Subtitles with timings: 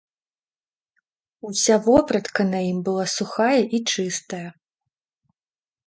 [1.49, 4.45] Уся вопратка на ім была сухая і чыстая.